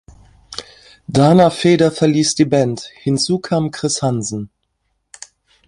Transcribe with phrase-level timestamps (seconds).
[1.07, 4.49] Dana Feder verließ die Band, hinzu kam Chris Hansen.